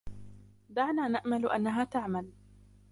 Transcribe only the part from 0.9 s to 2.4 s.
نأمل أنها تعمل.